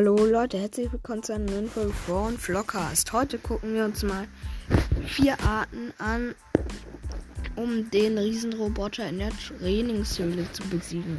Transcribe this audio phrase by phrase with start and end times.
[0.00, 3.12] Hallo Leute, herzlich willkommen zu einer neuen Folge von Vlogcast.
[3.12, 4.26] Heute gucken wir uns mal
[5.04, 6.34] vier Arten an,
[7.54, 11.18] um den Riesenroboter in der Trainingshöhle zu besiegen.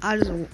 [0.00, 0.48] Also,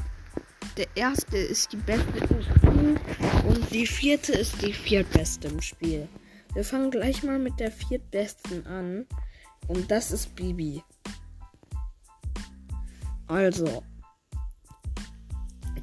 [0.76, 3.00] der erste ist die beste im Spiel
[3.48, 6.08] und die vierte ist die viertbeste im Spiel.
[6.52, 9.06] Wir fangen gleich mal mit der viertbesten an
[9.66, 10.82] und das ist Bibi.
[13.28, 13.82] Also,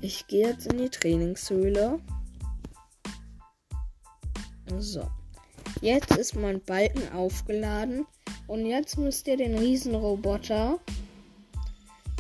[0.02, 2.00] ich gehe jetzt in die Trainingshöhle.
[4.78, 5.08] So.
[5.82, 8.06] Jetzt ist mein Balken aufgeladen.
[8.48, 10.80] Und jetzt müsst ihr den Riesenroboter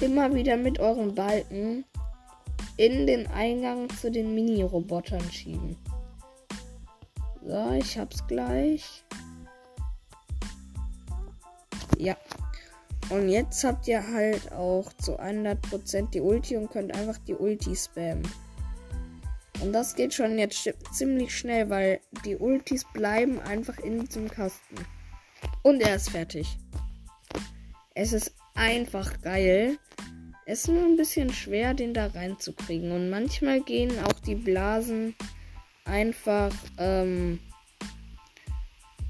[0.01, 1.85] immer wieder mit eurem Balken
[2.77, 5.77] in den Eingang zu den Mini-Robotern schieben.
[7.43, 9.03] So, ich hab's gleich.
[11.97, 12.15] Ja,
[13.09, 17.75] und jetzt habt ihr halt auch zu 100% die Ulti und könnt einfach die Ulti
[17.75, 18.27] spammen.
[19.61, 24.75] Und das geht schon jetzt ziemlich schnell, weil die Ultis bleiben einfach in diesem Kasten.
[25.63, 26.57] Und er ist fertig.
[27.95, 29.77] Es ist einfach geil.
[30.45, 32.91] Es ist nur ein bisschen schwer, den da reinzukriegen.
[32.91, 35.15] Und manchmal gehen auch die Blasen
[35.85, 37.39] einfach ähm,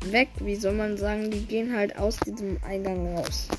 [0.06, 0.30] weg.
[0.40, 1.30] Wie soll man sagen?
[1.30, 3.50] Die gehen halt aus diesem Eingang raus.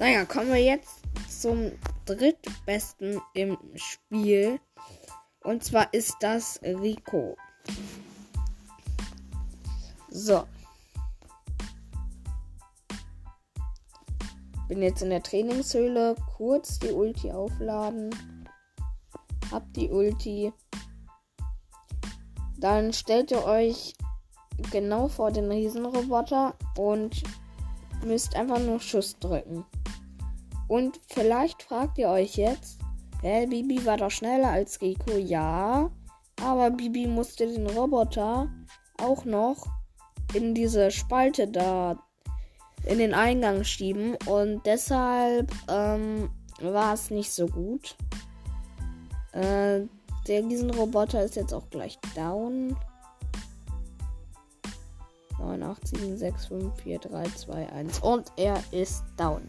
[0.00, 1.72] Naja, kommen wir jetzt zum
[2.06, 4.58] drittbesten im Spiel.
[5.44, 7.36] Und zwar ist das Rico.
[10.08, 10.46] So.
[14.68, 16.16] Bin jetzt in der Trainingshöhle.
[16.34, 18.08] Kurz die Ulti aufladen.
[19.50, 20.50] Hab die Ulti.
[22.56, 23.92] Dann stellt ihr euch
[24.70, 27.22] genau vor den Riesenroboter und
[28.02, 29.66] müsst einfach nur Schuss drücken.
[30.70, 32.78] Und vielleicht fragt ihr euch jetzt,
[33.22, 35.16] hä, Bibi war doch schneller als Rico.
[35.16, 35.90] Ja,
[36.40, 38.48] aber Bibi musste den Roboter
[39.02, 39.66] auch noch
[40.32, 41.98] in diese Spalte da
[42.84, 47.96] in den Eingang schieben und deshalb ähm, war es nicht so gut.
[49.32, 49.80] Äh,
[50.28, 52.76] der Riesenroboter ist jetzt auch gleich down.
[55.40, 59.42] 9, 8, 7, 6, 5, 4, 3, 2, 1 und er ist down.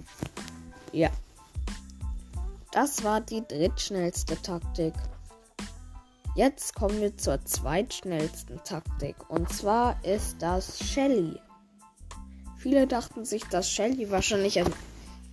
[0.92, 1.10] Ja.
[2.72, 4.94] Das war die drittschnellste Taktik.
[6.36, 9.16] Jetzt kommen wir zur zweitschnellsten Taktik.
[9.30, 11.38] Und zwar ist das Shelly.
[12.58, 14.72] Viele dachten sich, dass Shelly wahrscheinlich am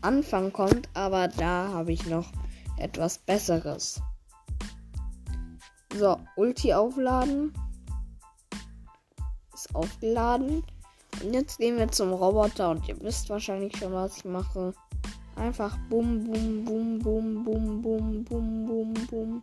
[0.00, 2.32] Anfang kommt, aber da habe ich noch
[2.78, 4.00] etwas Besseres.
[5.94, 7.52] So, Ulti aufladen.
[9.54, 10.64] Ist aufgeladen.
[11.22, 14.72] Und jetzt gehen wir zum Roboter und ihr wisst wahrscheinlich schon, was ich mache.
[15.38, 19.42] Einfach bum, bum, bum, bum, bum, bum, bum, bum, bum.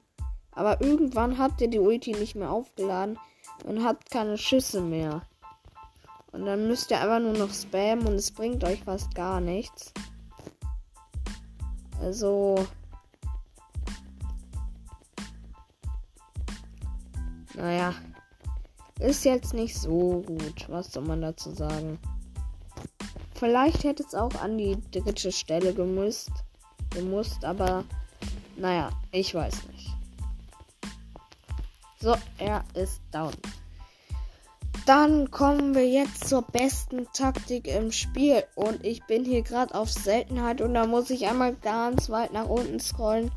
[0.52, 3.18] Aber irgendwann habt ihr die Ulti nicht mehr aufgeladen
[3.66, 5.22] und habt keine Schüsse mehr.
[6.32, 9.94] Und dann müsst ihr einfach nur noch spammen und es bringt euch fast gar nichts.
[12.02, 12.68] Also.
[17.54, 17.94] Naja.
[19.00, 20.70] Ist jetzt nicht so gut.
[20.70, 22.00] Was soll man dazu sagen?
[23.36, 26.32] Vielleicht hätte es auch an die dritte Stelle gemusst.
[26.92, 27.84] Gemusst, aber
[28.56, 29.90] naja, ich weiß nicht.
[32.00, 33.34] So, er ist down.
[34.86, 38.44] Dann kommen wir jetzt zur besten Taktik im Spiel.
[38.56, 42.48] Und ich bin hier gerade auf Seltenheit und da muss ich einmal ganz weit nach
[42.48, 43.32] unten scrollen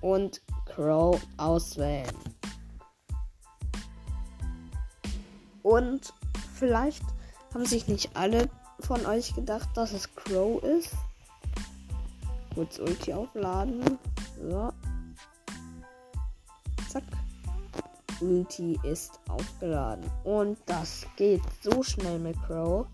[0.00, 2.16] und Crow auswählen.
[5.62, 6.14] Und
[6.54, 7.02] vielleicht
[7.52, 8.48] haben sich nicht alle
[8.82, 10.92] von euch gedacht, dass es Crow ist.
[12.54, 13.98] Kurz Ulti aufladen.
[14.42, 14.72] So.
[16.88, 17.04] Zack.
[18.20, 20.04] Ulti ist aufgeladen.
[20.24, 22.86] Und das geht so schnell mit Crow.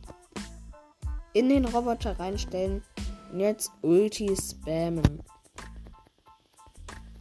[1.33, 2.83] In den Roboter reinstellen.
[3.33, 5.23] Und jetzt Ulti spammen.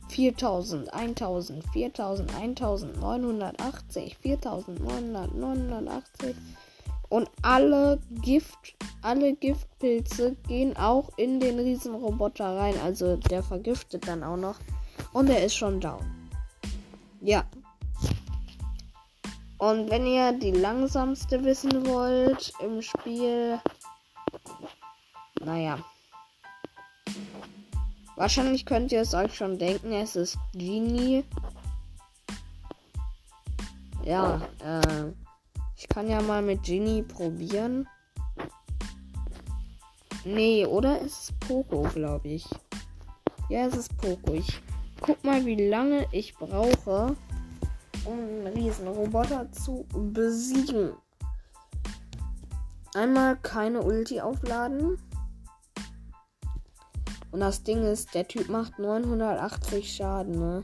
[0.10, 6.36] 4000, 1000, 4000, 1980, 4980.
[7.10, 12.76] Und alle Gift, alle Giftpilze gehen auch in den Riesenroboter rein.
[12.84, 14.58] Also der vergiftet dann auch noch.
[15.14, 16.06] Und er ist schon down.
[17.22, 17.44] Ja.
[19.58, 23.60] Und wenn ihr die langsamste wissen wollt im Spiel.
[25.44, 25.80] Naja.
[28.16, 31.24] Wahrscheinlich könnt ihr es euch schon denken, es ist Genie.
[34.04, 35.12] Ja, äh.
[35.78, 37.88] Ich kann ja mal mit Ginny probieren.
[40.24, 42.48] Nee, oder ist es Poco, glaube ich.
[43.50, 44.34] Ja, es ist Poco.
[44.34, 44.62] Ich
[45.02, 47.16] guck mal, wie lange ich brauche,
[48.06, 50.94] um einen riesen Roboter zu besiegen.
[52.96, 54.98] Einmal keine Ulti aufladen.
[57.32, 60.64] Und das Ding ist, der Typ macht 980 Schaden, ne?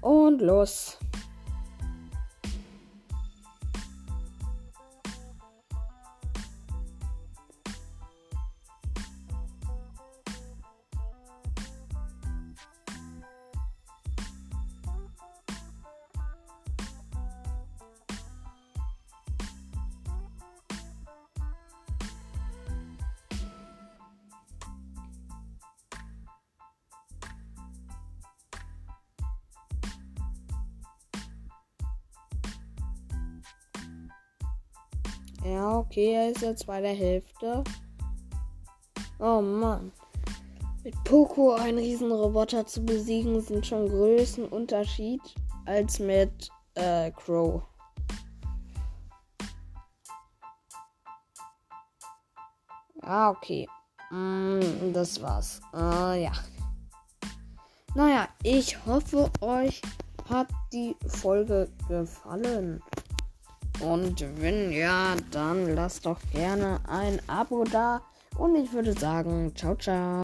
[0.00, 0.98] Und los.
[35.48, 37.64] Ja, okay, er ist jetzt bei der Hälfte.
[39.18, 39.92] Oh Mann.
[40.84, 45.22] Mit Poco einen Riesenroboter zu besiegen, sind schon Größenunterschied
[45.64, 47.62] als mit äh, Crow.
[53.00, 53.66] Ah, okay.
[54.10, 55.62] Mm, das war's.
[55.72, 56.32] Äh, ja.
[57.94, 59.80] Naja, ich hoffe, euch
[60.28, 62.82] hat die Folge gefallen.
[63.80, 68.00] Und wenn ja, dann lasst doch gerne ein Abo da.
[68.36, 70.22] Und ich würde sagen, ciao, ciao.